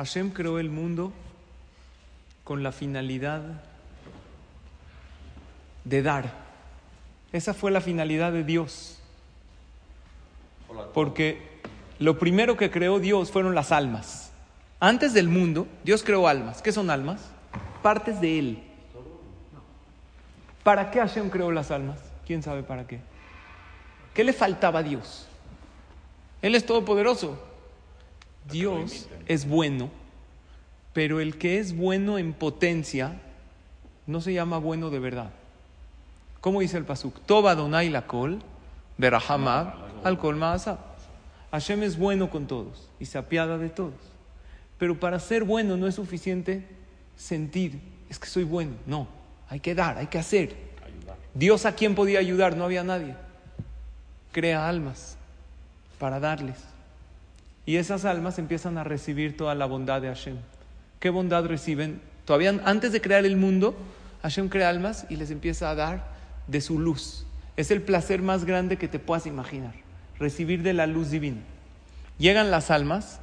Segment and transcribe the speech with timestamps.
[0.00, 1.12] Hashem creó el mundo
[2.42, 3.42] con la finalidad
[5.84, 6.32] de dar.
[7.34, 8.98] Esa fue la finalidad de Dios.
[10.94, 11.60] Porque
[11.98, 14.32] lo primero que creó Dios fueron las almas.
[14.78, 16.62] Antes del mundo, Dios creó almas.
[16.62, 17.28] ¿Qué son almas?
[17.82, 18.64] Partes de Él.
[20.62, 21.98] ¿Para qué Hashem creó las almas?
[22.26, 23.00] ¿Quién sabe para qué?
[24.14, 25.28] ¿Qué le faltaba a Dios?
[26.40, 27.49] Él es todopoderoso.
[28.50, 29.90] Dios es bueno,
[30.92, 33.20] pero el que es bueno en potencia
[34.06, 35.30] no se llama bueno de verdad.
[36.40, 37.20] ¿Cómo dice el pasuk?
[37.26, 38.40] Toba donai la kol,
[38.98, 40.18] berahamab, al
[41.50, 43.92] Hashem es bueno con todos y se apiada de todos.
[44.78, 46.66] Pero para ser bueno no es suficiente
[47.16, 48.72] sentir, es que soy bueno.
[48.86, 49.08] No,
[49.48, 50.56] hay que dar, hay que hacer.
[51.34, 53.14] Dios a quién podía ayudar, no había nadie.
[54.32, 55.16] Crea almas
[55.98, 56.69] para darles.
[57.66, 60.36] Y esas almas empiezan a recibir toda la bondad de Hashem.
[60.98, 62.00] ¿Qué bondad reciben?
[62.24, 63.76] Todavía antes de crear el mundo,
[64.22, 66.06] Hashem crea almas y les empieza a dar
[66.46, 67.26] de su luz.
[67.56, 69.74] Es el placer más grande que te puedas imaginar,
[70.18, 71.40] recibir de la luz divina.
[72.18, 73.20] Llegan las almas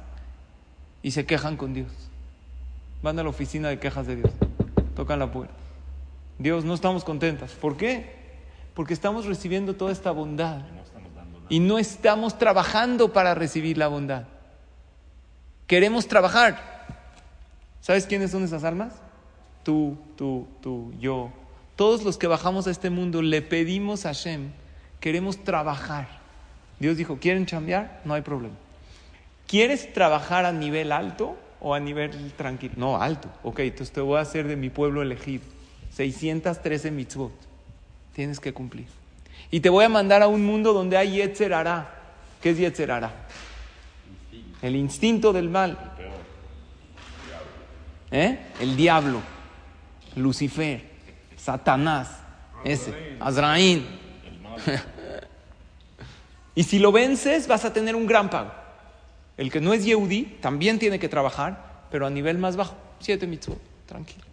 [1.02, 1.90] y se quejan con Dios.
[3.02, 4.30] Van a la oficina de quejas de Dios,
[4.96, 5.54] tocan la puerta.
[6.38, 7.52] Dios, no estamos contentas.
[7.52, 8.16] ¿Por qué?
[8.74, 10.62] Porque estamos recibiendo toda esta bondad
[11.48, 14.24] y no estamos trabajando para recibir la bondad.
[15.66, 16.86] Queremos trabajar.
[17.80, 18.94] ¿Sabes quiénes son esas almas?
[19.62, 21.30] Tú, tú, tú, yo.
[21.76, 24.50] Todos los que bajamos a este mundo le pedimos a Hashem,
[25.00, 26.08] queremos trabajar.
[26.80, 28.00] Dios dijo, ¿quieren cambiar?
[28.04, 28.54] No hay problema.
[29.46, 32.74] ¿Quieres trabajar a nivel alto o a nivel tranquilo?
[32.76, 33.28] No, alto.
[33.42, 35.44] Ok, entonces te voy a hacer de mi pueblo elegido.
[35.94, 37.32] 613 mitzvot.
[38.12, 38.86] Tienes que cumplir.
[39.50, 41.54] Y te voy a mandar a un mundo donde hay Yetzer
[42.42, 42.90] ¿Qué es Yetzer
[44.62, 45.78] El instinto del mal.
[48.10, 48.38] ¿Eh?
[48.60, 49.20] El diablo,
[50.16, 50.82] Lucifer,
[51.36, 52.08] Satanás,
[52.64, 53.86] ese, Azraín.
[56.54, 58.50] y si lo vences, vas a tener un gran pago.
[59.36, 62.76] El que no es Yehudi también tiene que trabajar, pero a nivel más bajo.
[62.98, 64.24] Siete mitzvot, tranquilo.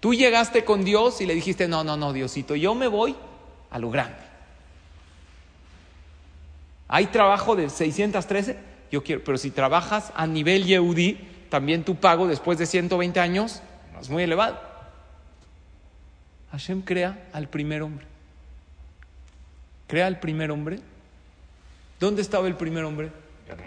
[0.00, 3.14] Tú llegaste con Dios y le dijiste, no, no, no, Diosito, yo me voy
[3.72, 4.16] a lo grande.
[6.88, 8.58] Hay trabajo de 613,
[8.90, 11.18] yo quiero, pero si trabajas a nivel Yehudi,
[11.48, 13.62] también tu pago después de 120 años
[14.00, 14.60] es muy elevado.
[16.50, 18.04] Hashem crea al primer hombre.
[19.86, 20.80] Crea al primer hombre.
[21.98, 23.10] ¿Dónde estaba el primer hombre?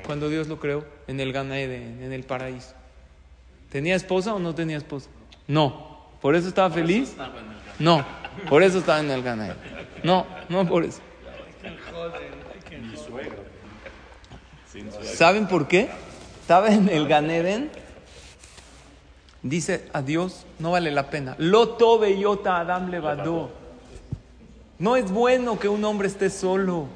[0.06, 2.74] Cuando Dios lo creó, en el Ganaede, en el paraíso.
[3.72, 5.10] ¿Tenía esposa o no tenía esposa?
[5.48, 6.00] No.
[6.22, 7.16] ¿Por eso estaba feliz?
[7.80, 8.06] No.
[8.50, 9.56] Por eso estaba en el Ganaede.
[10.04, 11.00] No, no por eso.
[15.02, 15.90] ¿Saben por qué?
[16.42, 17.72] Estaba en el Ganeden.
[19.42, 21.36] Dice a Dios, no vale la pena.
[21.38, 23.52] Loto beyota Adam levadó.
[24.78, 26.88] No es bueno que un hombre esté solo.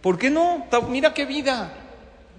[0.00, 0.66] ¿Por qué no?
[0.88, 1.72] Mira qué vida.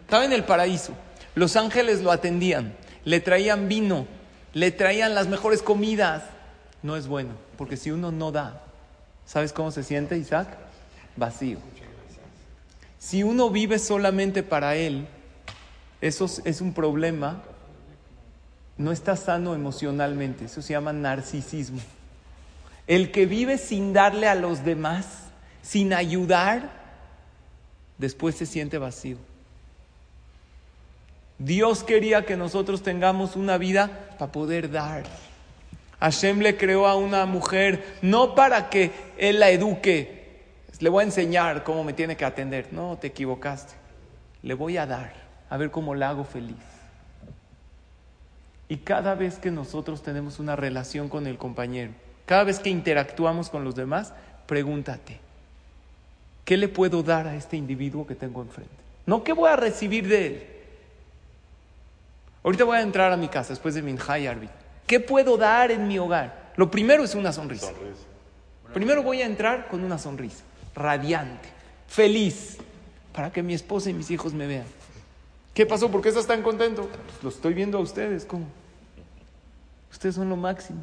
[0.01, 0.93] Estaba en el paraíso.
[1.35, 2.75] Los ángeles lo atendían,
[3.05, 4.07] le traían vino,
[4.53, 6.23] le traían las mejores comidas.
[6.81, 7.29] No es bueno,
[7.59, 8.63] porque si uno no da,
[9.25, 10.47] ¿Sabes cómo se siente Isaac?
[11.17, 11.57] Vacío.
[12.97, 15.07] Si uno vive solamente para él,
[15.99, 17.43] eso es un problema.
[18.77, 20.45] No está sano emocionalmente.
[20.45, 21.81] Eso se llama narcisismo.
[22.87, 25.25] El que vive sin darle a los demás,
[25.61, 26.71] sin ayudar,
[27.99, 29.17] después se siente vacío.
[31.37, 35.03] Dios quería que nosotros tengamos una vida para poder dar.
[35.99, 40.19] Hashem le creó a una mujer no para que él la eduque,
[40.79, 42.69] le voy a enseñar cómo me tiene que atender.
[42.71, 43.73] No, te equivocaste.
[44.43, 45.11] Le voy a dar,
[45.49, 46.55] a ver cómo la hago feliz.
[48.69, 51.91] Y cada vez que nosotros tenemos una relación con el compañero,
[52.25, 54.13] cada vez que interactuamos con los demás,
[54.45, 55.19] pregúntate,
[56.45, 58.73] ¿qué le puedo dar a este individuo que tengo enfrente?
[59.05, 60.47] No, ¿qué voy a recibir de él?
[62.43, 64.51] Ahorita voy a entrar a mi casa después de Minjay Arbit.
[64.89, 66.51] ¿Qué puedo dar en mi hogar?
[66.55, 67.71] Lo primero es una sonrisa.
[68.73, 70.43] Primero voy a entrar con una sonrisa,
[70.73, 71.47] radiante,
[71.87, 72.57] feliz,
[73.13, 74.65] para que mi esposa y mis hijos me vean.
[75.53, 75.91] ¿Qué pasó?
[75.91, 76.89] ¿Por qué estás tan contento?
[76.89, 78.47] Pues lo estoy viendo a ustedes, ¿cómo?
[79.91, 80.81] Ustedes son lo máximo.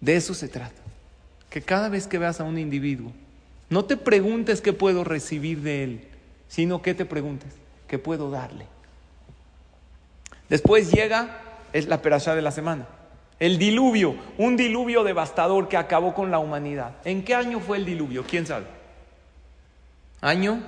[0.00, 0.80] De eso se trata.
[1.50, 3.12] Que cada vez que veas a un individuo,
[3.68, 6.08] no te preguntes qué puedo recibir de él,
[6.48, 7.52] sino que te preguntes
[7.86, 8.66] qué puedo darle.
[10.48, 11.40] Después llega,
[11.72, 12.86] es la perashá de la semana,
[13.38, 16.92] el diluvio, un diluvio devastador que acabó con la humanidad.
[17.04, 18.24] ¿En qué año fue el diluvio?
[18.24, 18.64] ¿Quién sabe?
[20.20, 20.62] Año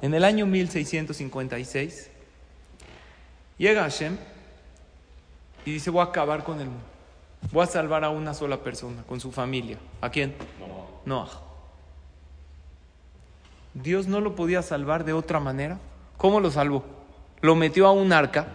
[0.00, 2.08] En el año 1656
[3.58, 4.16] llega Hashem
[5.64, 6.84] y dice, voy a acabar con el mundo.
[7.52, 9.78] Voy a salvar a una sola persona, con su familia.
[10.00, 10.34] ¿A quién?
[11.04, 11.28] Noah.
[13.74, 15.78] Dios no lo podía salvar de otra manera.
[16.16, 16.84] ¿Cómo lo salvó?
[17.40, 18.46] Lo metió a un arca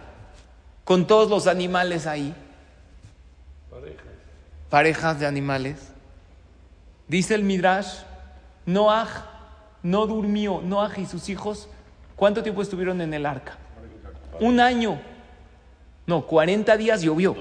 [0.84, 2.34] con todos los animales ahí.
[3.70, 4.06] Parejas.
[4.68, 5.92] Parejas de animales.
[7.06, 8.02] Dice el Midrash,
[8.66, 9.08] Noah
[9.82, 10.60] no durmió.
[10.62, 11.68] Noah y sus hijos,
[12.16, 13.58] ¿cuánto tiempo estuvieron en el arca?
[14.40, 15.00] Un año.
[16.10, 17.36] No, 40 días llovió.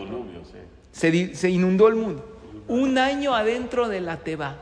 [0.92, 2.24] Se, inundó el mundo.
[2.68, 4.58] Un año adentro de la teba.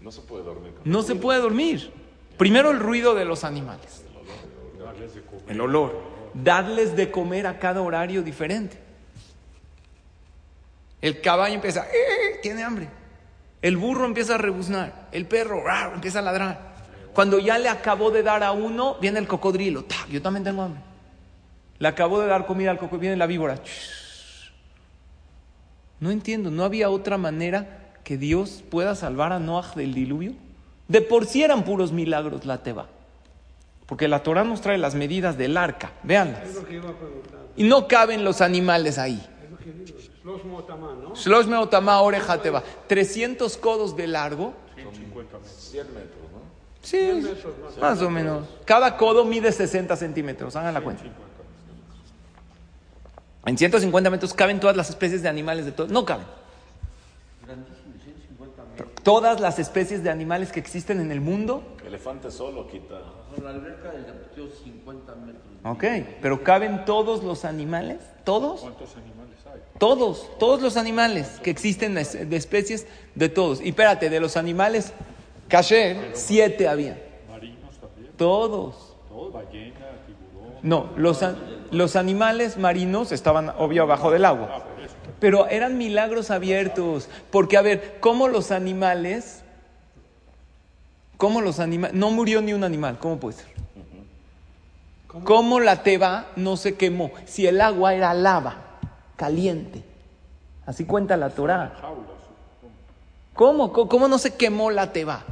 [0.00, 0.72] No se puede dormir.
[0.82, 1.92] No se puede dormir.
[2.38, 4.02] Primero el ruido de los animales.
[5.46, 6.00] El olor.
[6.32, 8.78] Darles de comer a cada horario diferente.
[11.02, 12.38] El caballo empieza, ¡eh!
[12.40, 12.88] tiene hambre.
[13.60, 15.08] El burro empieza a rebuznar.
[15.12, 16.76] El perro empieza a ladrar.
[17.12, 19.84] Cuando ya le acabó de dar a uno, viene el cocodrilo.
[20.10, 20.87] Yo también tengo hambre.
[21.78, 23.60] Le acabó de dar comida al cocodrilo, viene la víbora.
[26.00, 30.34] No entiendo, ¿no había otra manera que Dios pueda salvar a Noah del diluvio?
[30.86, 32.86] De por sí eran puros milagros la Teba.
[33.86, 36.42] Porque la Torah nos trae las medidas del arca, véanlas.
[37.56, 39.24] Y no caben los animales ahí.
[41.14, 42.62] Shlosh Meotama, oreja Teba.
[42.86, 44.54] 300 codos de largo.
[44.76, 46.38] 100 metros, ¿no?
[46.82, 47.22] Sí,
[47.80, 48.46] más o menos.
[48.64, 51.04] Cada codo mide 60 centímetros, hagan la cuenta.
[53.48, 55.86] En 150 metros caben todas las especies de animales de todo.
[55.88, 56.26] No caben.
[59.02, 61.62] Todas las especies de animales que existen en el mundo.
[61.86, 63.00] Elefante solo quita.
[63.42, 64.04] La alberca del
[64.62, 65.44] 50 metros.
[65.64, 65.84] Ok,
[66.20, 67.98] pero caben todos los animales.
[68.24, 68.60] ¿Todos?
[68.60, 69.60] ¿Cuántos animales hay?
[69.78, 73.62] Todos, todos los animales que existen de especies de todos.
[73.62, 74.92] Y espérate, de los animales,
[75.48, 77.02] caché, siete había.
[77.30, 78.12] Marinos también.
[78.18, 78.94] Todos.
[79.08, 79.87] Todos, ballena, tiburón.
[80.62, 81.24] No, los,
[81.70, 84.64] los animales marinos estaban, obvio, abajo del agua.
[85.20, 87.08] Pero eran milagros abiertos.
[87.30, 89.42] Porque, a ver, ¿cómo los animales...
[91.16, 91.96] ¿Cómo los animales...
[91.96, 93.46] No murió ni un animal, ¿cómo puede ser?
[95.24, 97.10] ¿Cómo la teba no se quemó?
[97.24, 98.78] Si el agua era lava,
[99.16, 99.82] caliente.
[100.66, 101.72] Así cuenta la Torah.
[103.34, 103.72] ¿Cómo?
[103.72, 105.24] ¿Cómo no se quemó la teba?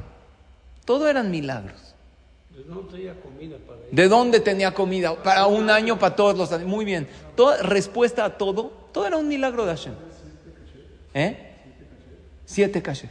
[0.85, 1.86] Todo eran milagros.
[3.91, 5.15] ¿De dónde tenía comida?
[5.23, 6.67] Para un año, para todos los años.
[6.67, 7.07] Muy bien.
[7.35, 9.95] Toda, respuesta a todo, todo era un milagro de Hashem.
[11.13, 11.53] ¿Eh?
[12.47, 13.11] Siete kasher.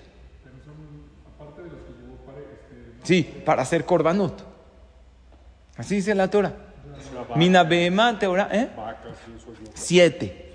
[3.04, 4.44] Sí, para hacer korbanot.
[5.78, 6.54] Así dice la Torah.
[7.36, 8.18] Mina behemá,
[8.52, 8.70] ¿eh?
[9.76, 10.54] Siete.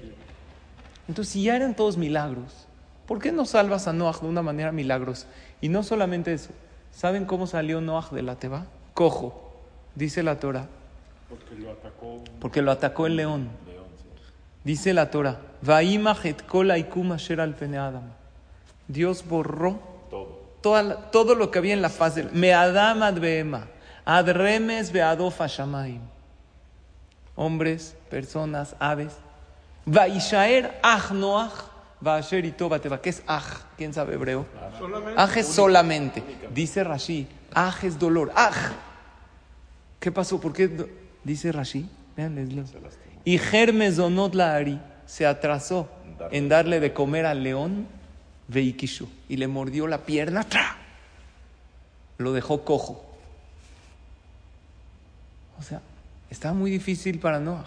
[1.07, 2.67] Entonces, si ya eran todos milagros,
[3.07, 5.27] ¿por qué no salvas a Noah de una manera milagros?
[5.61, 6.51] Y no solamente eso.
[6.93, 8.67] ¿Saben cómo salió Noah de la Teba?
[9.01, 9.33] Cojo,
[9.95, 10.67] dice la Torah.
[12.39, 13.49] Porque lo atacó, el león.
[14.63, 15.41] Dice la Torah,
[18.89, 19.81] Dios borró
[20.61, 21.01] todo.
[21.11, 23.69] todo lo que había en la faz del Me adam advema,
[24.05, 26.03] adremes beadofa shamaim.
[27.37, 29.15] Hombres, personas, aves.
[29.87, 31.55] Vaishaer ach noach,
[32.03, 33.63] vaasher y ¿Qué es aj?
[33.79, 34.45] ¿Quién sabe hebreo?
[35.17, 36.23] Aj es solamente.
[36.53, 38.31] Dice Rashi, aj es dolor.
[38.35, 38.90] Aj
[40.01, 40.41] ¿Qué pasó?
[40.41, 40.89] ¿Por qué?
[41.23, 41.89] Dice Rashi.
[42.17, 42.67] Vean,
[43.25, 45.89] Y Hermes Donot Ari se atrasó
[46.31, 47.87] en darle de comer al león
[48.49, 50.49] Veikishu y le mordió la pierna.
[50.49, 50.77] ¡tra!
[52.19, 53.07] Lo dejó cojo.
[55.59, 55.83] O sea,
[56.31, 57.65] estaba muy difícil para Noah.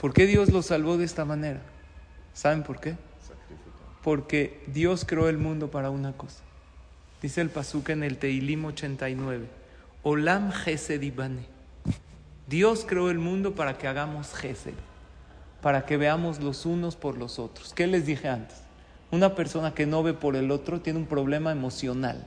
[0.00, 1.60] ¿Por qué Dios lo salvó de esta manera?
[2.34, 2.96] ¿Saben por qué?
[4.02, 6.40] Porque Dios creó el mundo para una cosa.
[7.20, 9.57] Dice el Pasuk en el Teilim 89.
[10.08, 11.02] Olam Gesed
[12.46, 14.72] Dios creó el mundo para que hagamos Gesed,
[15.60, 17.74] para que veamos los unos por los otros.
[17.74, 18.56] ¿Qué les dije antes?
[19.10, 22.26] Una persona que no ve por el otro tiene un problema emocional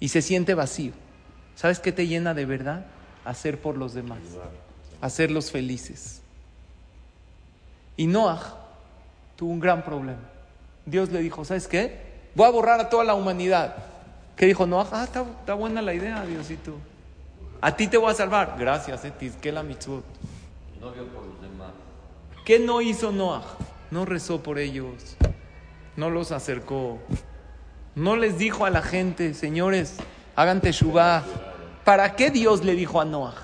[0.00, 0.92] y se siente vacío.
[1.56, 2.86] ¿Sabes qué te llena de verdad?
[3.26, 4.20] hacer por los demás,
[5.00, 6.22] hacerlos felices.
[7.98, 8.40] Y Noah
[9.36, 10.20] tuvo un gran problema.
[10.86, 12.14] Dios le dijo, ¿sabes qué?
[12.34, 13.93] Voy a borrar a toda la humanidad.
[14.36, 14.88] ¿Qué dijo Noah?
[14.90, 16.76] Ah, está, está buena la idea, Diosito.
[17.60, 18.56] A ti te voy a salvar.
[18.58, 20.04] Gracias, eh, Tizkela mitzvot.
[20.80, 21.72] No vio por los demás.
[22.44, 23.44] ¿Qué no hizo Noah?
[23.90, 25.16] No rezó por ellos,
[25.96, 26.98] no los acercó,
[27.94, 29.98] no les dijo a la gente, señores,
[30.34, 31.22] hagan teshuvah.
[31.84, 33.36] ¿Para qué Dios le dijo a Noah?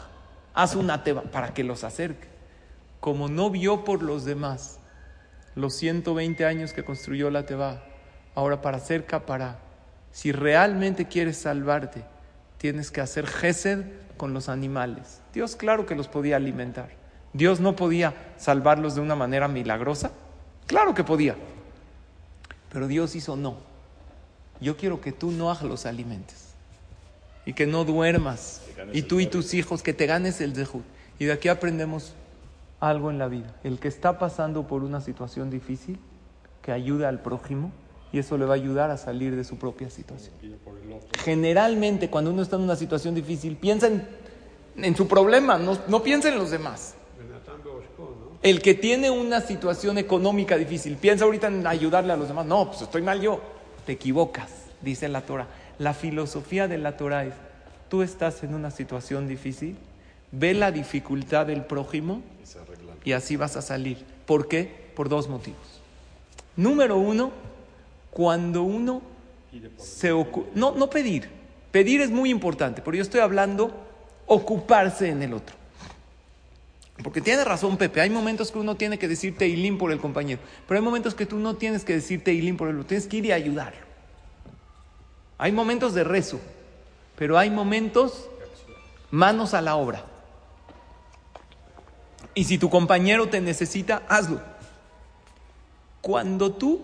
[0.54, 2.26] Haz una teba, para que los acerque.
[2.99, 4.80] Como no vio por los demás
[5.54, 7.85] los 120 años que construyó la teba,
[8.35, 9.59] ahora para hacer para
[10.12, 12.04] si realmente quieres salvarte,
[12.58, 13.84] tienes que hacer gesed
[14.16, 15.20] con los animales.
[15.32, 16.90] Dios claro que los podía alimentar.
[17.32, 20.10] Dios no podía salvarlos de una manera milagrosa.
[20.66, 21.36] Claro que podía.
[22.72, 23.56] Pero Dios hizo no.
[24.60, 26.54] Yo quiero que tú no los alimentes.
[27.46, 28.62] Y que no duermas.
[28.92, 30.84] Y tú y tus hijos, que te ganes el zehut.
[31.18, 32.14] Y de aquí aprendemos
[32.78, 33.54] algo en la vida.
[33.64, 35.98] El que está pasando por una situación difícil,
[36.62, 37.72] que ayude al prójimo,
[38.12, 40.34] y eso le va a ayudar a salir de su propia situación.
[41.22, 43.88] Generalmente, cuando uno está en una situación difícil, piensa
[44.76, 46.94] en, su problema, no, no piensa en los demás.
[48.42, 52.46] El que tiene una situación económica difícil, piensa ahorita en ayudarle a los demás.
[52.46, 53.40] No, pues estoy mal yo.
[53.84, 54.50] Te equivocas,
[54.80, 55.46] dice la Torah.
[55.78, 57.34] La filosofía de la Torah es,
[57.88, 59.76] tú estás en una situación difícil,
[60.32, 62.22] ve la dificultad del prójimo
[63.04, 64.04] y así vas a salir.
[64.26, 64.90] ¿Por qué?
[64.96, 65.80] Por dos motivos.
[66.56, 67.32] Número uno,
[68.10, 69.02] cuando uno
[69.76, 71.28] se ocupa, no, no pedir,
[71.70, 73.72] pedir es muy importante, pero yo estoy hablando
[74.26, 75.56] ocuparse en el otro.
[77.02, 80.40] Porque tiene razón Pepe, hay momentos que uno tiene que decir Teilim por el compañero,
[80.66, 83.18] pero hay momentos que tú no tienes que decir Teilim por el otro, tienes que
[83.18, 83.90] ir y ayudarlo.
[85.38, 86.38] Hay momentos de rezo,
[87.16, 88.28] pero hay momentos
[89.10, 90.04] manos a la obra.
[92.34, 94.40] Y si tu compañero te necesita, hazlo.
[96.00, 96.82] Cuando tú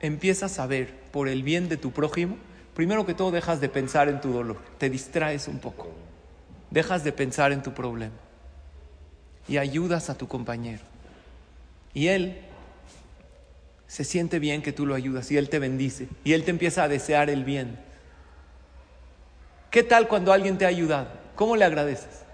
[0.00, 2.36] empiezas a ver por el bien de tu prójimo,
[2.74, 5.88] primero que todo dejas de pensar en tu dolor, te distraes un poco,
[6.70, 8.14] dejas de pensar en tu problema
[9.48, 10.82] y ayudas a tu compañero.
[11.94, 12.38] Y él
[13.86, 16.82] se siente bien que tú lo ayudas y él te bendice y él te empieza
[16.82, 17.78] a desear el bien.
[19.70, 21.08] ¿Qué tal cuando alguien te ha ayudado?
[21.34, 22.24] ¿Cómo le agradeces?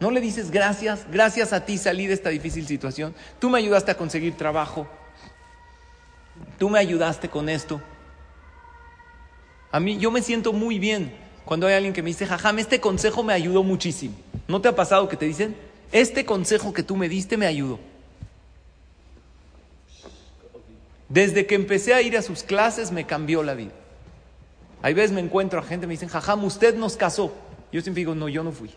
[0.00, 1.06] ¿No le dices gracias?
[1.10, 3.14] Gracias a ti salí de esta difícil situación.
[3.38, 4.86] Tú me ayudaste a conseguir trabajo.
[6.58, 7.80] Tú me ayudaste con esto.
[9.70, 11.12] A mí yo me siento muy bien
[11.44, 14.14] cuando hay alguien que me dice, jajam, este consejo me ayudó muchísimo.
[14.48, 15.54] ¿No te ha pasado que te dicen,
[15.92, 17.78] este consejo que tú me diste me ayudó.
[21.08, 23.72] Desde que empecé a ir a sus clases me cambió la vida.
[24.82, 27.32] Hay veces me encuentro a gente me dicen, jajam, usted nos casó.
[27.72, 28.70] Yo siempre digo, no, yo no fui.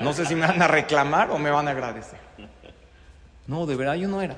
[0.00, 2.18] No sé si me van a reclamar o me van a agradecer.
[3.46, 4.36] No, de verdad yo no era.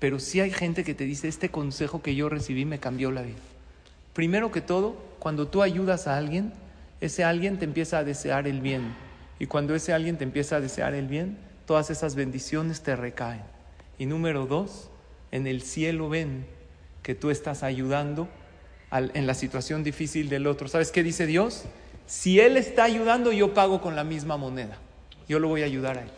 [0.00, 3.22] Pero sí hay gente que te dice, este consejo que yo recibí me cambió la
[3.22, 3.38] vida.
[4.14, 6.52] Primero que todo, cuando tú ayudas a alguien,
[7.00, 8.94] ese alguien te empieza a desear el bien
[9.38, 13.42] y cuando ese alguien te empieza a desear el bien, todas esas bendiciones te recaen.
[13.98, 14.90] Y número dos,
[15.30, 16.46] en el cielo ven
[17.02, 18.28] que tú estás ayudando
[18.90, 20.66] en la situación difícil del otro.
[20.68, 21.64] ¿Sabes qué dice Dios?
[22.06, 24.78] Si Él está ayudando, yo pago con la misma moneda.
[25.28, 26.10] Yo lo voy a ayudar a Él.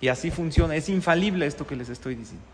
[0.00, 0.74] Y así funciona.
[0.74, 2.44] Es infalible esto que les estoy diciendo.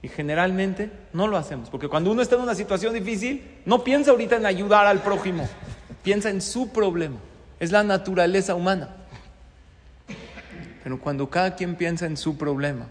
[0.00, 4.12] Y generalmente no lo hacemos, porque cuando uno está en una situación difícil, no piensa
[4.12, 5.48] ahorita en ayudar al prójimo,
[6.02, 7.16] piensa en su problema.
[7.58, 8.94] Es la naturaleza humana.
[10.84, 12.86] Pero cuando cada quien piensa en su problema,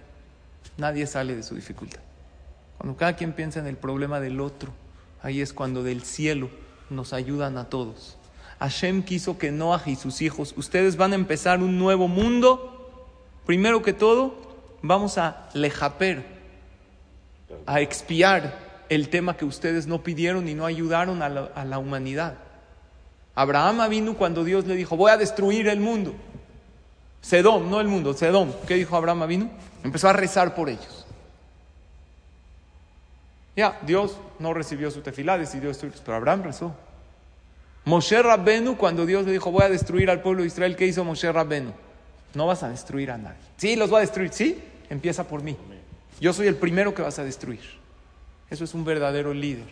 [0.78, 2.02] nadie sale de su dificultad.
[2.78, 4.72] Cuando cada quien piensa en el problema del otro,
[5.24, 6.50] ahí es cuando del cielo
[6.90, 8.18] nos ayudan a todos.
[8.60, 12.92] Hashem quiso que Noah y sus hijos, ustedes van a empezar un nuevo mundo.
[13.46, 14.36] Primero que todo,
[14.82, 16.37] vamos a lejaper,
[17.66, 18.58] a expiar
[18.89, 22.36] el tema que ustedes no pidieron y no ayudaron a la, a la humanidad.
[23.36, 26.13] Abraham vino cuando Dios le dijo, voy a destruir el mundo.
[27.22, 28.56] Sedón, no el mundo, Sedón.
[28.68, 29.50] ¿Qué dijo Abraham vino?
[29.84, 31.06] Empezó a rezar por ellos.
[33.56, 36.75] Ya, Dios no recibió su tefilá, decidió destruirlos, pero Abraham rezó.
[37.86, 41.04] Moshe Rabbenu, cuando Dios le dijo, voy a destruir al pueblo de Israel, ¿qué hizo
[41.04, 41.72] Moshe Rabbenu?
[42.34, 43.38] No vas a destruir a nadie.
[43.58, 45.58] Sí, los voy a destruir, sí, empieza por mí.
[46.20, 47.62] Yo soy el primero que vas a destruir.
[48.50, 49.68] Eso es un verdadero líder.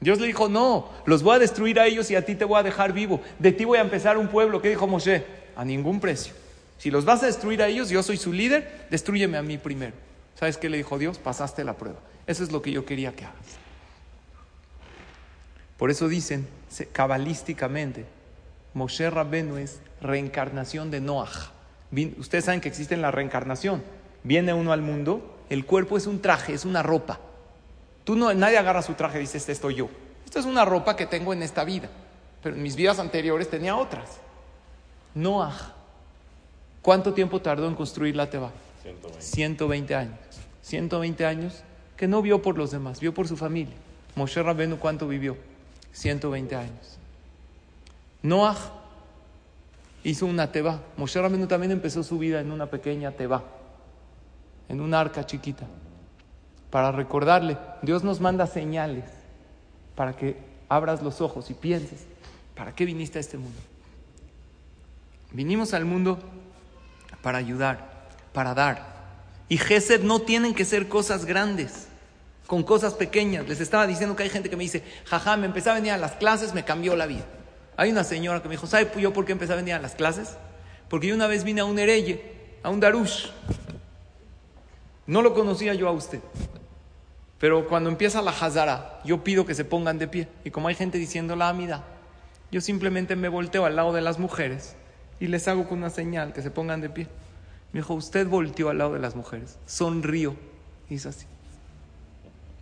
[0.00, 2.58] Dios le dijo, no, los voy a destruir a ellos y a ti te voy
[2.58, 3.20] a dejar vivo.
[3.38, 4.60] De ti voy a empezar un pueblo.
[4.60, 5.24] ¿Qué dijo Moshe?
[5.56, 6.34] A ningún precio.
[6.78, 9.92] Si los vas a destruir a ellos, yo soy su líder, destruyeme a mí primero.
[10.34, 11.18] ¿Sabes qué le dijo Dios?
[11.18, 11.98] Pasaste la prueba.
[12.26, 13.36] Eso es lo que yo quería que hagas.
[15.78, 16.46] Por eso dicen,
[16.92, 18.04] cabalísticamente,
[18.74, 21.52] Moshe Rabbenu es reencarnación de Noah.
[22.18, 23.82] Ustedes saben que existe la reencarnación.
[24.24, 27.20] Viene uno al mundo, el cuerpo es un traje, es una ropa.
[28.02, 29.88] Tú no, nadie agarra su traje y dice, este estoy yo.
[30.24, 31.88] Esta es una ropa que tengo en esta vida.
[32.42, 34.18] Pero en mis vidas anteriores tenía otras.
[35.14, 35.74] Noah.
[36.82, 38.50] ¿Cuánto tiempo tardó en construir la Teba?
[39.18, 40.18] 120 años.
[40.62, 41.62] 120 años
[41.96, 43.74] que no vio por los demás, vio por su familia.
[44.16, 45.36] Moshe Rabenu, ¿cuánto vivió?
[45.92, 46.98] 120 años.
[48.22, 48.56] Noah
[50.02, 50.80] hizo una teba.
[50.96, 53.44] Moshe Rabenu también empezó su vida en una pequeña teba,
[54.68, 55.66] en una arca chiquita,
[56.70, 57.56] para recordarle.
[57.82, 59.04] Dios nos manda señales
[59.94, 60.36] para que
[60.68, 62.06] abras los ojos y pienses,
[62.54, 63.58] ¿para qué viniste a este mundo?
[65.32, 66.18] Vinimos al mundo
[67.22, 68.94] para ayudar, para dar.
[69.48, 71.88] Y Gesed no tienen que ser cosas grandes,
[72.46, 73.48] con cosas pequeñas.
[73.48, 75.98] Les estaba diciendo que hay gente que me dice, jaja, me empecé a venir a
[75.98, 77.24] las clases, me cambió la vida.
[77.76, 79.94] Hay una señora que me dijo, ¿sabe yo por qué empecé a venir a las
[79.94, 80.36] clases?
[80.88, 83.26] Porque yo una vez vine a un hereye, a un darush.
[85.06, 86.20] No lo conocía yo a usted.
[87.38, 90.28] Pero cuando empieza la hazara, yo pido que se pongan de pie.
[90.44, 91.84] Y como hay gente diciendo la amida,
[92.50, 94.76] yo simplemente me volteo al lado de las mujeres
[95.20, 97.08] y les hago con una señal que se pongan de pie.
[97.72, 99.58] Me dijo, usted volteó al lado de las mujeres.
[99.66, 100.36] Sonrío.
[100.88, 101.26] Hizo así.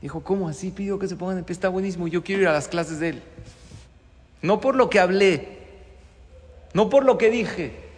[0.01, 0.71] Dijo, ¿cómo así?
[0.71, 1.53] Pido que se pongan de pie.
[1.53, 2.09] Está buenísimo.
[2.09, 3.23] Yo quiero ir a las clases de él.
[4.41, 5.59] No por lo que hablé.
[6.75, 7.92] No por lo que dije.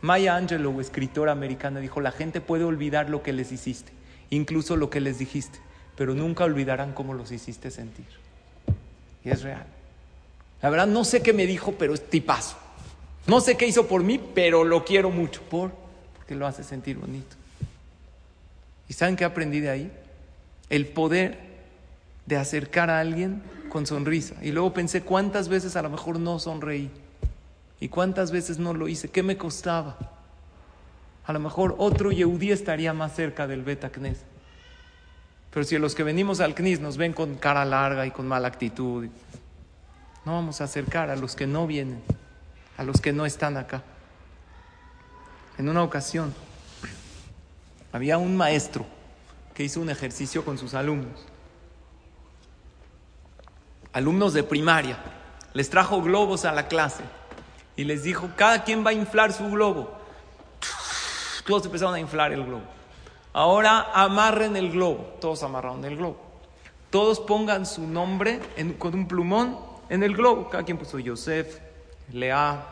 [0.00, 3.92] Maya Angelou, escritora americana, dijo, la gente puede olvidar lo que les hiciste,
[4.30, 5.58] incluso lo que les dijiste,
[5.96, 8.06] pero nunca olvidarán cómo los hiciste sentir.
[9.24, 9.66] Y es real.
[10.62, 12.56] La verdad, no sé qué me dijo, pero es tipazo.
[13.26, 15.42] No sé qué hizo por mí, pero lo quiero mucho.
[15.42, 15.72] ¿Por?
[16.16, 17.36] Porque lo hace sentir bonito.
[18.88, 19.92] ¿Y saben qué aprendí de ahí?
[20.70, 21.38] El poder
[22.26, 24.34] de acercar a alguien con sonrisa.
[24.42, 26.90] Y luego pensé cuántas veces a lo mejor no sonreí.
[27.80, 29.10] ¿Y cuántas veces no lo hice?
[29.10, 29.96] ¿Qué me costaba?
[31.24, 34.18] A lo mejor otro Yehudí estaría más cerca del Beta Knes.
[35.52, 38.48] Pero si los que venimos al Knis nos ven con cara larga y con mala
[38.48, 39.08] actitud,
[40.24, 42.02] no vamos a acercar a los que no vienen,
[42.76, 43.82] a los que no están acá.
[45.56, 46.34] En una ocasión
[47.92, 48.84] había un maestro
[49.54, 51.24] que hizo un ejercicio con sus alumnos.
[53.92, 54.98] Alumnos de primaria.
[55.54, 57.02] Les trajo globos a la clase
[57.78, 59.88] y les dijo, cada quien va a inflar su globo.
[61.46, 62.64] Todos empezaron a inflar el globo.
[63.32, 65.16] Ahora amarren el globo.
[65.20, 66.18] Todos amarraron el globo.
[66.90, 68.40] Todos pongan su nombre
[68.80, 69.56] con un plumón
[69.88, 70.50] en el globo.
[70.50, 71.60] Cada quien puso Yosef,
[72.12, 72.66] Lea,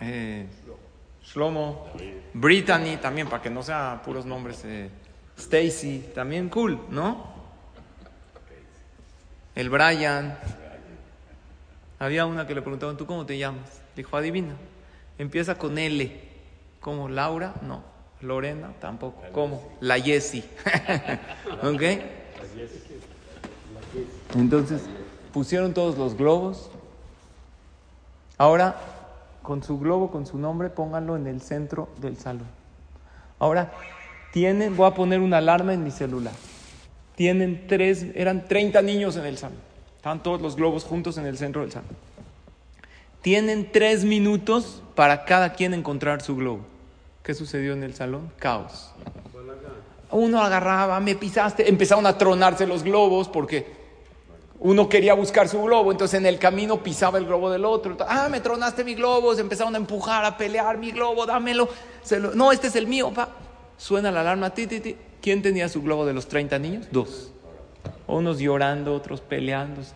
[0.00, 0.46] eh,
[1.24, 1.88] Shlomo,
[2.32, 4.62] Brittany, también para que no sean puros nombres.
[4.64, 4.90] eh,
[5.36, 7.34] Stacy, también cool, ¿no?
[9.56, 10.38] El Brian.
[11.98, 13.79] Había una que le preguntaban, ¿tú cómo te llamas?
[14.00, 14.54] Dijo, adivina.
[15.18, 16.10] Empieza con L.
[16.80, 17.10] ¿Cómo?
[17.10, 17.52] ¿Laura?
[17.60, 17.82] No.
[18.22, 18.72] ¿Lorena?
[18.80, 19.20] Tampoco.
[19.32, 19.62] ¿Cómo?
[19.80, 20.42] La Jessie.
[21.62, 21.82] ¿Ok?
[24.34, 24.84] Entonces,
[25.34, 26.70] pusieron todos los globos.
[28.38, 28.80] Ahora,
[29.42, 32.48] con su globo, con su nombre, pónganlo en el centro del salón.
[33.38, 33.70] Ahora,
[34.32, 36.32] tienen, voy a poner una alarma en mi celular.
[37.16, 39.58] Tienen tres, eran 30 niños en el salón.
[39.96, 42.09] Estaban todos los globos juntos en el centro del salón.
[43.22, 46.60] Tienen tres minutos para cada quien encontrar su globo.
[47.22, 48.32] ¿Qué sucedió en el salón?
[48.38, 48.90] Caos.
[50.10, 53.78] Uno agarraba, me pisaste, empezaron a tronarse los globos porque
[54.58, 57.96] uno quería buscar su globo, entonces en el camino pisaba el globo del otro.
[58.08, 61.68] Ah, me tronaste mi globo, se empezaron a empujar, a pelear, mi globo, dámelo.
[62.10, 63.28] Lo- no, este es el mío, pa.
[63.78, 64.96] Suena la alarma, ti.
[65.22, 66.86] ¿Quién tenía su globo de los 30 niños?
[66.90, 67.30] Dos.
[68.06, 69.92] Unos llorando, otros peleándose.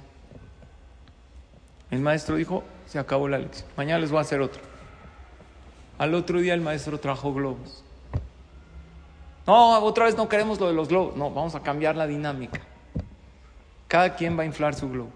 [1.91, 3.69] El maestro dijo, se acabó la lección.
[3.77, 4.61] Mañana les voy a hacer otro.
[5.99, 7.85] Al otro día el maestro trajo globos.
[9.47, 11.17] No, otra vez no queremos lo de los globos.
[11.17, 12.61] No, vamos a cambiar la dinámica.
[13.89, 15.11] Cada quien va a inflar su globo.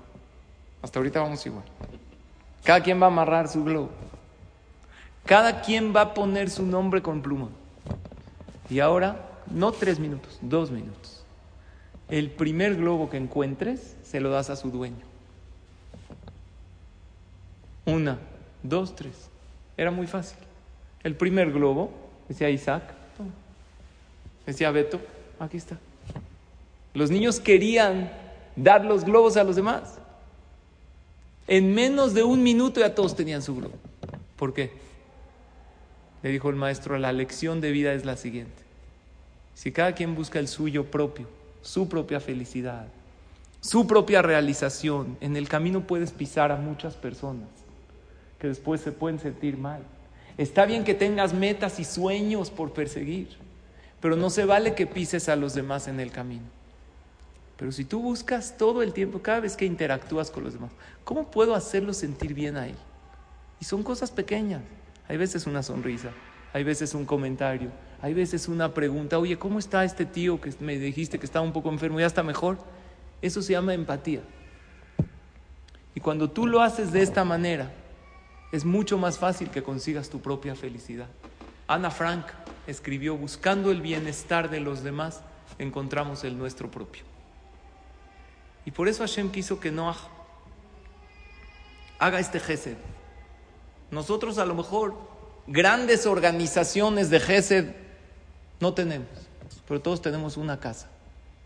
[0.83, 1.65] Hasta ahorita vamos igual.
[2.63, 3.91] Cada quien va a amarrar su globo.
[5.25, 7.49] Cada quien va a poner su nombre con pluma.
[8.71, 11.25] Y ahora, no tres minutos, dos minutos.
[12.09, 15.08] El primer globo que encuentres, se lo das a su dueño.
[17.89, 18.19] Una,
[18.63, 19.31] dos, tres.
[19.75, 20.37] Era muy fácil.
[21.03, 21.91] El primer globo,
[22.29, 22.83] decía Isaac,
[24.45, 25.01] decía Beto,
[25.41, 25.79] aquí está.
[26.93, 28.13] Los niños querían
[28.57, 29.99] dar los globos a los demás.
[31.47, 33.75] En menos de un minuto ya todos tenían su globo.
[34.37, 34.71] ¿Por qué?
[36.23, 38.65] Le dijo el maestro, la lección de vida es la siguiente.
[39.55, 41.27] Si cada quien busca el suyo propio,
[41.63, 42.87] su propia felicidad,
[43.63, 45.17] su propia realización.
[45.23, 47.49] En el camino puedes pisar a muchas personas
[48.39, 49.83] que después se pueden sentir mal.
[50.37, 53.29] Está bien que tengas metas y sueños por perseguir,
[54.01, 56.45] pero no se vale que pises a los demás en el camino.
[57.57, 60.71] Pero si tú buscas todo el tiempo, cada vez que interactúas con los demás,
[61.03, 62.75] ¿cómo puedo hacerlos sentir bien ahí?
[63.61, 64.63] Y son cosas pequeñas.
[65.09, 66.11] Hay veces una sonrisa,
[66.53, 67.71] hay veces un comentario,
[68.01, 71.53] hay veces una pregunta, oye, ¿cómo está este tío que me dijiste que estaba un
[71.53, 71.99] poco enfermo?
[71.99, 72.59] ¿Ya está mejor?
[73.21, 74.21] Eso se llama empatía.
[75.97, 77.73] Y cuando tú lo haces de esta manera,
[78.53, 81.09] es mucho más fácil que consigas tu propia felicidad.
[81.67, 82.27] Ana Frank
[82.67, 85.21] escribió, buscando el bienestar de los demás,
[85.59, 87.03] encontramos el nuestro propio.
[88.65, 89.97] Y por eso Hashem quiso que Noah
[91.99, 92.77] haga este gesed.
[93.91, 94.95] Nosotros a lo mejor
[95.47, 97.75] grandes organizaciones de gesed
[98.61, 99.09] no tenemos,
[99.67, 100.89] pero todos tenemos una casa.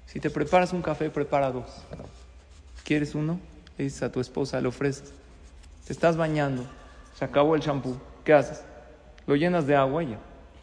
[0.06, 1.70] Si te preparas un café, prepara dos.
[2.84, 3.38] ¿Quieres uno?
[3.78, 5.12] Le dices a tu esposa, le ofreces.
[5.86, 6.66] Te estás bañando,
[7.22, 7.96] se acabó el champú.
[8.24, 8.64] ¿Qué haces?
[9.28, 10.18] Lo llenas de agua y ya.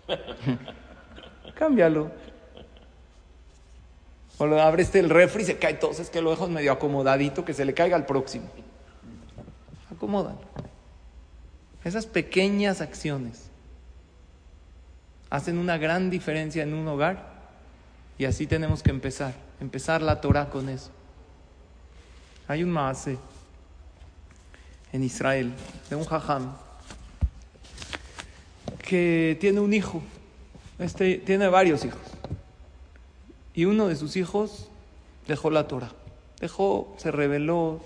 [1.56, 2.12] Cámbialo.
[4.38, 5.92] O lo abres el refri y se cae todo.
[5.92, 8.50] Es que lo dejas medio acomodadito, que se le caiga al próximo.
[9.90, 10.42] Acomódalo.
[11.86, 13.50] Esas pequeñas acciones
[15.30, 17.24] hacen una gran diferencia en un hogar
[18.18, 20.92] y así tenemos que empezar, empezar la Torah con eso.
[22.50, 23.18] Hay un maase
[24.92, 25.54] en Israel
[25.90, 26.54] de un jajam
[28.88, 30.02] que tiene un hijo,
[30.80, 32.00] este tiene varios hijos
[33.54, 34.70] y uno de sus hijos
[35.28, 35.92] dejó la Torah,
[36.40, 37.82] dejó, se rebeló,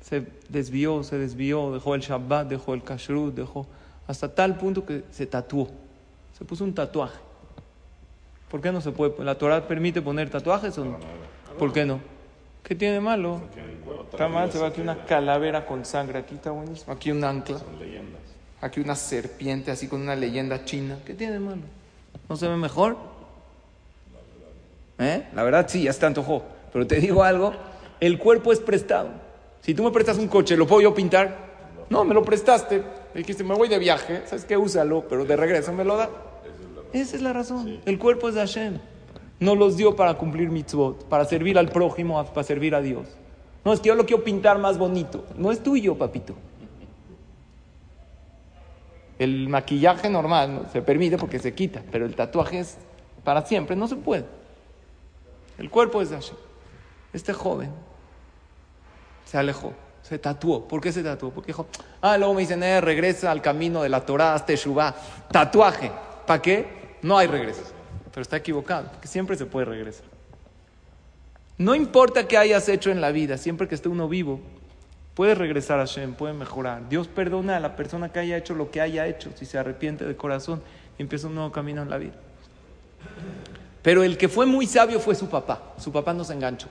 [0.00, 3.66] se desvió, se desvió, dejó el Shabbat, dejó el Kashrut, dejó
[4.06, 5.68] hasta tal punto que se tatuó,
[6.38, 7.18] se puso un tatuaje.
[8.50, 9.22] ¿Por qué no se puede?
[9.24, 10.98] ¿La Torah permite poner tatuajes o no?
[11.58, 12.00] ¿Por qué no?
[12.64, 13.42] ¿Qué tiene malo?
[14.10, 17.60] Está mal, se va aquí una calavera con sangre, aquí está buenísimo, aquí un ancla,
[18.60, 20.98] aquí una serpiente así con una leyenda china.
[21.04, 21.62] ¿Qué tiene malo?
[22.26, 22.96] ¿No se ve mejor?
[24.98, 25.26] ¿Eh?
[25.34, 26.42] La verdad sí, ya se te antojó.
[26.72, 27.52] Pero te digo algo,
[28.00, 29.10] el cuerpo es prestado.
[29.60, 31.36] Si tú me prestas un coche, ¿lo puedo yo pintar?
[31.90, 32.78] No, me lo prestaste.
[33.12, 34.56] Me dijiste, me voy de viaje, ¿sabes qué?
[34.56, 36.08] Úsalo, pero de regreso me lo da.
[36.94, 37.80] Esa es la razón.
[37.84, 38.78] El cuerpo es de Hashem.
[39.44, 43.06] No los dio para cumplir mitzvot, para servir al prójimo, para servir a Dios.
[43.62, 45.26] No, es que yo lo quiero pintar más bonito.
[45.36, 46.34] No es tuyo, papito.
[49.18, 52.78] El maquillaje normal se permite porque se quita, pero el tatuaje es
[53.22, 54.24] para siempre, no se puede.
[55.58, 56.18] El cuerpo es de.
[57.12, 57.70] Este joven
[59.26, 60.66] se alejó, se tatuó.
[60.66, 61.30] ¿Por qué se tatuó?
[61.32, 61.66] Porque dijo,
[62.00, 64.94] ah, luego me dicen, eh, regresa al camino de la Torah, hasta Shubá.
[65.30, 65.92] Tatuaje.
[66.26, 66.96] ¿Para qué?
[67.02, 67.73] No hay regreso.
[68.14, 70.06] Pero está equivocado, porque siempre se puede regresar.
[71.58, 74.40] No importa qué hayas hecho en la vida, siempre que esté uno vivo,
[75.14, 76.88] puedes regresar a Hashem, puede mejorar.
[76.88, 80.04] Dios perdona a la persona que haya hecho lo que haya hecho, si se arrepiente
[80.04, 80.62] de corazón
[80.96, 82.14] y empieza un nuevo camino en la vida.
[83.82, 85.74] Pero el que fue muy sabio fue su papá.
[85.78, 86.68] Su papá nos enganchó.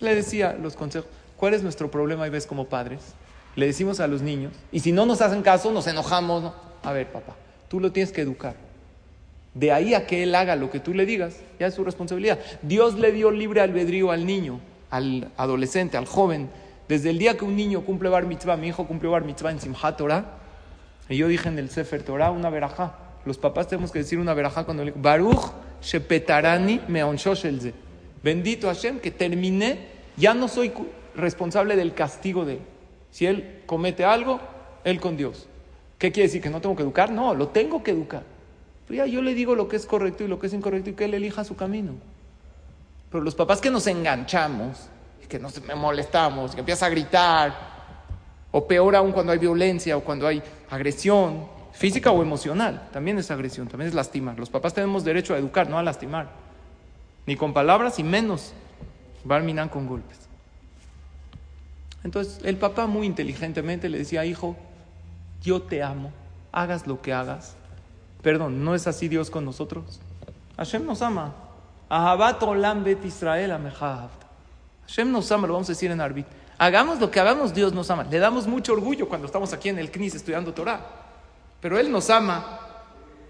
[0.00, 3.14] Le decía los consejos, ¿cuál es nuestro problema y ves como padres?
[3.54, 6.52] Le decimos a los niños, y si no nos hacen caso, nos enojamos.
[6.82, 7.34] A ver, papá,
[7.68, 8.65] tú lo tienes que educar.
[9.56, 12.38] De ahí a que él haga lo que tú le digas, ya es su responsabilidad.
[12.60, 16.50] Dios le dio libre albedrío al niño, al adolescente, al joven.
[16.88, 19.58] Desde el día que un niño cumple bar mitzvah, mi hijo cumplió bar mitzvah en
[19.58, 20.26] Simchat Torah,
[21.08, 22.98] y yo dije en el Sefer Torah una verajá.
[23.24, 27.72] Los papás tenemos que decir una verajá cuando le Baruch shepetarani meonshoshelze.
[28.22, 29.78] Bendito Hashem que terminé,
[30.18, 30.70] ya no soy
[31.14, 32.60] responsable del castigo de él.
[33.10, 34.38] Si él comete algo,
[34.84, 35.48] él con Dios.
[35.96, 36.42] ¿Qué quiere decir?
[36.42, 37.10] ¿Que no tengo que educar?
[37.10, 38.35] No, lo tengo que educar.
[38.88, 41.06] Ya yo le digo lo que es correcto y lo que es incorrecto y que
[41.06, 41.94] él elija su camino.
[43.10, 44.88] Pero los papás que nos enganchamos,
[45.22, 47.54] y que nos molestamos, que empieza a gritar,
[48.52, 53.30] o peor aún cuando hay violencia o cuando hay agresión, física o emocional, también es
[53.30, 54.38] agresión, también es lastimar.
[54.38, 56.30] Los papás tenemos derecho a educar, no a lastimar.
[57.26, 58.52] Ni con palabras y menos
[59.24, 60.16] barminan con golpes.
[62.04, 64.56] Entonces el papá muy inteligentemente le decía, hijo,
[65.42, 66.12] yo te amo,
[66.52, 67.55] hagas lo que hagas.
[68.26, 70.00] Perdón, ¿no es así Dios con nosotros?
[70.56, 71.32] Hashem nos ama.
[71.88, 73.56] Ahabat olam bet Israel
[74.84, 76.26] Hashem nos ama, lo vamos a decir en Arbit.
[76.58, 78.02] Hagamos lo que hagamos, Dios nos ama.
[78.02, 80.80] Le damos mucho orgullo cuando estamos aquí en el CNIS estudiando Torah.
[81.60, 82.58] Pero Él nos ama.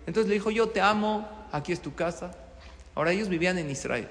[0.07, 2.31] Entonces le dijo, yo te amo, aquí es tu casa.
[2.95, 4.09] Ahora ellos vivían en Israel.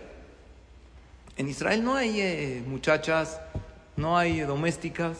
[1.35, 3.41] En Israel no hay eh, muchachas,
[3.97, 5.17] no hay domésticas.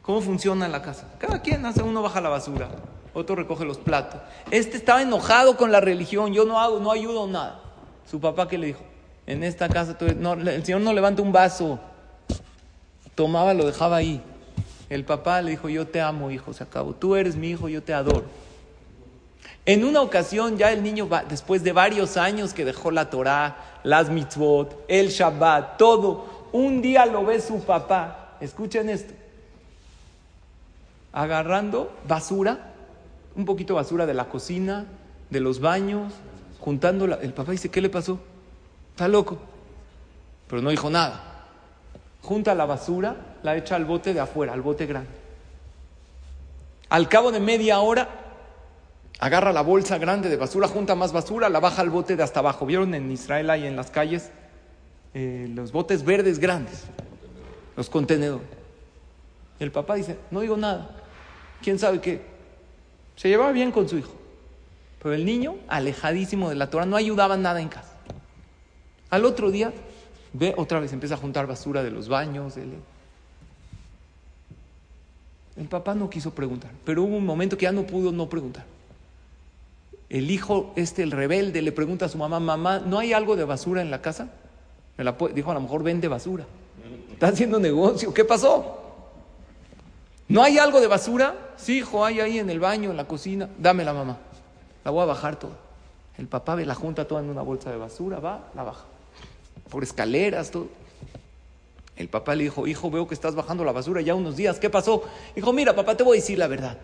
[0.00, 1.06] ¿Cómo funciona la casa?
[1.18, 2.70] Cada quien hace, uno baja la basura,
[3.16, 4.20] otro recoge los platos.
[4.50, 7.60] Este estaba enojado con la religión, yo no hago, no ayudo nada.
[8.10, 8.82] Su papá, ¿qué le dijo?
[9.26, 11.80] En esta casa, tú- no, el señor no levanta un vaso.
[13.14, 14.22] Tomaba, lo dejaba ahí.
[14.90, 16.92] El papá le dijo, yo te amo, hijo, se acabó.
[16.92, 18.24] Tú eres mi hijo, yo te adoro.
[19.64, 24.10] En una ocasión, ya el niño, después de varios años que dejó la Torah, las
[24.10, 28.36] mitzvot, el Shabbat, todo, un día lo ve su papá.
[28.40, 29.14] Escuchen esto.
[31.12, 32.74] Agarrando basura,
[33.36, 34.86] un poquito de basura de la cocina,
[35.30, 36.12] de los baños,
[36.58, 37.04] juntando.
[37.04, 38.18] el papá dice, ¿qué le pasó?
[38.92, 39.38] Está loco.
[40.48, 41.44] Pero no dijo nada.
[42.22, 45.10] Junta la basura, la echa al bote de afuera, al bote grande.
[46.88, 48.08] Al cabo de media hora,
[49.18, 52.40] agarra la bolsa grande de basura, junta más basura, la baja al bote de hasta
[52.40, 52.64] abajo.
[52.64, 54.30] ¿Vieron en Israel ahí en las calles
[55.14, 56.84] eh, los botes verdes grandes?
[57.76, 58.46] Los contenedores.
[59.58, 60.90] El papá dice, no digo nada.
[61.62, 62.35] ¿Quién sabe qué?
[63.16, 64.12] Se llevaba bien con su hijo.
[65.02, 67.92] Pero el niño, alejadísimo de la Torah, no ayudaba nada en casa.
[69.10, 69.72] Al otro día,
[70.32, 72.54] ve otra vez, empieza a juntar basura de los baños.
[72.54, 72.74] del-
[75.56, 78.64] El papá no quiso preguntar, pero hubo un momento que ya no pudo no preguntar.
[80.10, 83.44] El hijo, este, el rebelde, le pregunta a su mamá, mamá, ¿no hay algo de
[83.44, 84.28] basura en la casa?
[85.34, 86.44] Dijo, a lo mejor vende basura.
[87.12, 88.85] Está haciendo negocio, ¿qué pasó?
[90.28, 91.34] ¿No hay algo de basura?
[91.56, 93.48] Sí, hijo, hay ahí en el baño, en la cocina.
[93.58, 94.18] Dámela, mamá.
[94.84, 95.54] La voy a bajar toda.
[96.18, 98.84] El papá ve la junta toda en una bolsa de basura, va, la baja.
[99.68, 100.68] Por escaleras, todo.
[101.96, 104.58] El papá le dijo, hijo, veo que estás bajando la basura ya unos días.
[104.58, 105.02] ¿Qué pasó?
[105.34, 106.76] Dijo, mira, papá, te voy a decir la verdad.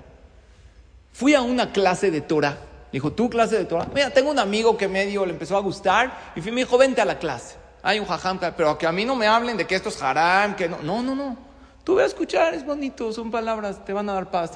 [1.13, 2.59] Fui a una clase de Torah.
[2.93, 3.89] Dijo, ¿tú clase de Torah?
[3.95, 7.01] Mira, tengo un amigo que medio le empezó a gustar y fui, me dijo, vente
[7.01, 7.57] a la clase.
[7.83, 10.55] Hay un jajam, pero que a mí no me hablen de que esto es haram,
[10.55, 10.79] que no.
[10.83, 11.52] No, no, no.
[11.85, 14.53] Tú ve a escuchar, es bonito, son palabras, te van a dar paz.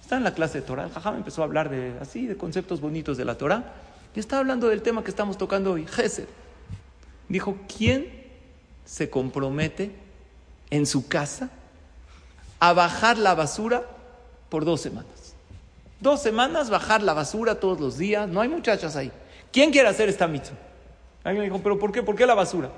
[0.00, 0.84] Está en la clase de Torah.
[0.84, 3.72] El jajam empezó a hablar de así, de conceptos bonitos de la Torah.
[4.14, 6.28] Y está hablando del tema que estamos tocando hoy, Gesed.
[7.28, 8.24] Dijo, ¿quién
[8.84, 9.94] se compromete
[10.70, 11.50] en su casa
[12.60, 13.82] a bajar la basura
[14.48, 15.34] por dos semanas?
[16.00, 18.28] Dos semanas bajar la basura todos los días.
[18.28, 19.10] No hay muchachas ahí.
[19.52, 20.58] ¿Quién quiere hacer esta mitzvah?
[21.24, 22.02] Alguien dijo, ¿pero por qué?
[22.02, 22.68] ¿Por qué la basura?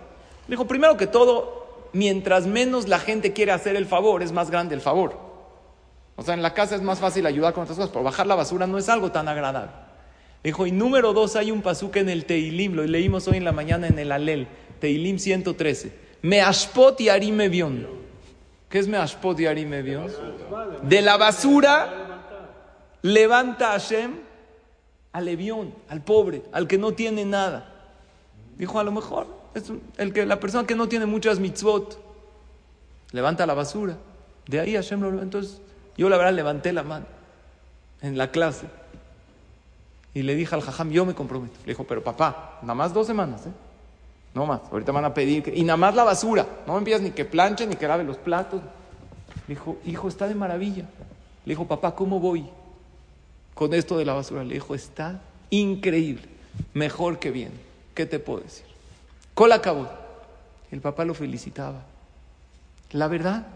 [0.47, 1.66] Le dijo, primero que todo,
[1.97, 5.19] mientras menos la gente quiere hacer el favor, es más grande el favor.
[6.15, 8.35] O sea, en la casa es más fácil ayudar con otras cosas, pero bajar la
[8.35, 9.73] basura no es algo tan agradable.
[10.45, 13.53] Dijo, y número dos, hay un pasuk en el Teilim, lo leímos hoy en la
[13.53, 14.47] mañana en el Alel,
[14.79, 15.93] Teilim 113.
[16.23, 17.87] Me ashpot y arime bion.
[18.69, 20.11] ¿Qué es me ashpot y arime bion?
[20.83, 22.43] De la basura
[23.03, 24.13] levanta Hashem
[25.13, 27.73] al Evión, al pobre, al que no tiene nada.
[28.57, 31.99] Dijo, a lo mejor, es el que, la persona que no tiene muchas mitzvot,
[33.13, 33.97] levanta la basura.
[34.47, 35.23] De ahí Hashem lo.
[35.23, 35.61] Entonces,
[35.97, 37.07] yo la verdad levanté la mano
[38.03, 38.67] en la clase.
[40.15, 41.55] Y le dije al jajam, yo me comprometo.
[41.65, 43.51] Le dijo, pero papá, nada más dos semanas, ¿eh?
[44.35, 44.61] No más.
[44.71, 45.43] Ahorita van a pedir.
[45.43, 46.47] que- Y nada más la basura.
[46.67, 48.61] No me envías ni que planche ni que lave los platos.
[49.49, 50.85] Le dijo, hijo, está de maravilla.
[51.45, 52.47] Le dijo, papá, ¿cómo voy
[53.55, 54.45] con esto de la basura?
[54.45, 56.29] Le dijo, está increíble.
[56.75, 57.53] Mejor que bien.
[57.95, 58.66] ¿Qué te puedo decir?
[59.37, 59.87] Cola acabó.
[60.71, 61.83] El papá lo felicitaba.
[62.93, 63.47] La verdad,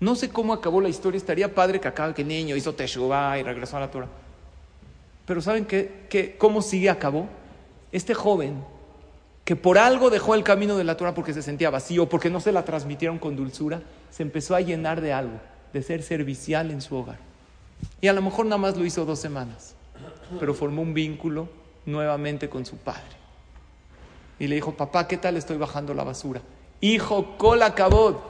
[0.00, 1.18] no sé cómo acabó la historia.
[1.18, 4.08] Estaría padre que acabe que niño hizo Teshuvah y regresó a la Torah.
[5.26, 7.28] Pero ¿saben qué, qué, cómo sigue acabó?
[7.92, 8.64] Este joven
[9.44, 12.40] que por algo dejó el camino de la Torah porque se sentía vacío, porque no
[12.40, 15.38] se la transmitieron con dulzura, se empezó a llenar de algo,
[15.74, 17.18] de ser servicial en su hogar.
[18.00, 19.74] Y a lo mejor nada más lo hizo dos semanas,
[20.40, 21.50] pero formó un vínculo
[21.84, 23.23] nuevamente con su padre.
[24.38, 26.40] Y le dijo, papá, ¿qué tal estoy bajando la basura?
[26.80, 28.20] Hijo, cola cabot,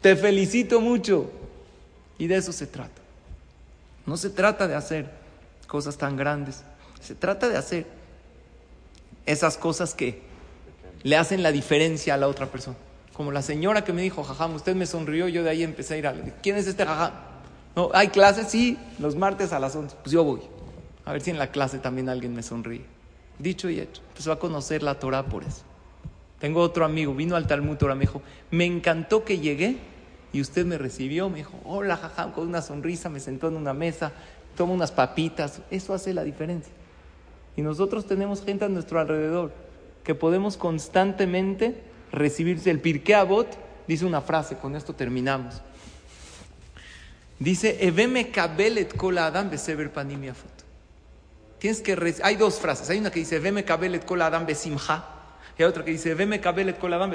[0.00, 1.30] te felicito mucho.
[2.18, 3.00] Y de eso se trata.
[4.06, 5.10] No se trata de hacer
[5.66, 6.64] cosas tan grandes,
[7.00, 7.86] se trata de hacer
[9.26, 10.22] esas cosas que
[11.02, 12.76] le hacen la diferencia a la otra persona.
[13.12, 15.96] Como la señora que me dijo, jajam, usted me sonrió, yo de ahí empecé a
[15.98, 16.14] ir a...
[16.42, 17.12] ¿Quién es este jajam?
[17.76, 19.96] No, hay clases, sí, los martes a las 11.
[20.02, 20.40] Pues yo voy.
[21.04, 22.84] A ver si en la clase también alguien me sonríe.
[23.38, 24.02] Dicho y hecho.
[24.08, 25.62] Empezó a conocer la Torah por eso.
[26.38, 29.76] Tengo otro amigo, vino al Talmud Torah, me dijo, me encantó que llegué
[30.32, 33.72] y usted me recibió, me dijo, hola, jajam, con una sonrisa, me sentó en una
[33.72, 34.12] mesa,
[34.56, 35.60] toma unas papitas.
[35.70, 36.72] Eso hace la diferencia.
[37.56, 39.52] Y nosotros tenemos gente a nuestro alrededor
[40.02, 42.70] que podemos constantemente recibirse.
[42.70, 43.46] El Pirkei Avot
[43.86, 45.60] dice una frase, con esto terminamos.
[47.38, 50.61] Dice, Eveme kabelet kol adam beseber panim yafot.
[51.62, 55.04] Tienes que hay dos frases, hay una que dice Eveme kabelet kol adam besimha
[55.56, 57.12] y hay otra que dice Eveme kabelet kol adam.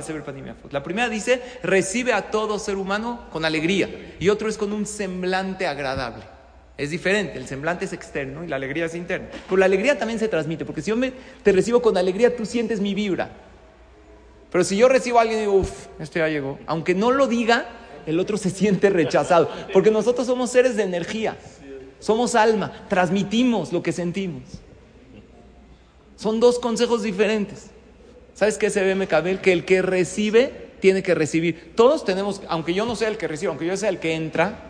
[0.72, 4.86] La primera dice, recibe a todo ser humano con alegría y otro es con un
[4.86, 6.24] semblante agradable.
[6.78, 9.28] Es diferente, el semblante es externo y la alegría es interna.
[9.32, 11.12] Pero la alegría también se transmite, porque si yo me,
[11.44, 13.30] te recibo con alegría, tú sientes mi vibra.
[14.50, 17.28] Pero si yo recibo a alguien y digo, uff, este ya llegó, aunque no lo
[17.28, 17.68] diga,
[18.06, 19.52] el otro se siente rechazado.
[19.74, 21.36] Porque nosotros somos seres de energía,
[22.00, 24.44] somos alma, transmitimos lo que sentimos.
[26.16, 27.68] Son dos consejos diferentes.
[28.34, 29.40] ¿Sabes qué se ve, Mecabel?
[29.40, 31.74] Que el que recibe tiene que recibir.
[31.76, 34.64] Todos tenemos, aunque yo no sea el que recibe, aunque yo sea el que entra,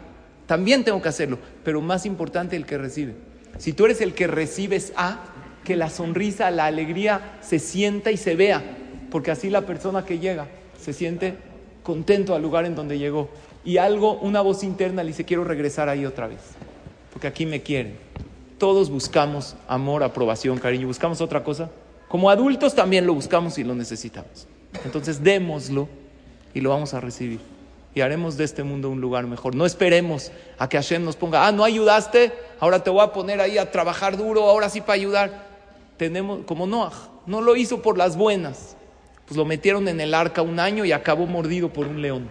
[0.45, 1.37] también tengo que hacerlo.
[1.63, 3.15] Pero más importante el que recibe.
[3.57, 5.19] Si tú eres el que recibes A,
[5.63, 8.63] que la sonrisa, la alegría se sienta y se vea.
[9.11, 10.47] Porque así la persona que llega
[10.79, 11.35] se siente
[11.83, 13.29] contento al lugar en donde llegó.
[13.65, 16.39] Y algo, una voz interna le dice, quiero regresar ahí otra vez.
[17.11, 17.97] Porque aquí me quieren.
[18.57, 20.87] Todos buscamos amor, aprobación, cariño.
[20.87, 21.69] ¿Buscamos otra cosa?
[22.07, 24.47] Como adultos también lo buscamos y lo necesitamos.
[24.85, 25.87] Entonces démoslo
[26.53, 27.39] y lo vamos a recibir.
[27.93, 29.55] Y haremos de este mundo un lugar mejor.
[29.55, 33.41] No esperemos a que Hashem nos ponga, ah, no ayudaste, ahora te voy a poner
[33.41, 35.47] ahí a trabajar duro, ahora sí para ayudar.
[35.97, 36.93] Tenemos, como Noah,
[37.25, 38.75] no lo hizo por las buenas.
[39.25, 42.29] Pues lo metieron en el arca un año y acabó mordido por un león.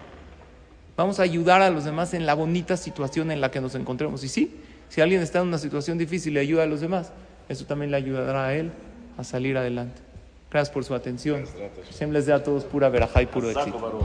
[0.96, 4.24] Vamos a ayudar a los demás en la bonita situación en la que nos encontremos.
[4.24, 4.56] Y sí,
[4.88, 7.12] si alguien está en una situación difícil y ayuda a los demás,
[7.48, 8.72] eso también le ayudará a él
[9.16, 10.02] a salir adelante.
[10.50, 11.44] Gracias por su atención.
[11.90, 14.00] Siempre les dé a todos pura verajá y puro éxito.